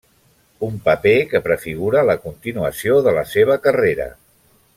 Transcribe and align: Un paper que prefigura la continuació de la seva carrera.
Un 0.67 0.79
paper 0.87 1.13
que 1.33 1.41
prefigura 1.49 2.03
la 2.11 2.15
continuació 2.25 2.97
de 3.09 3.15
la 3.19 3.27
seva 3.37 3.61
carrera. 3.69 4.11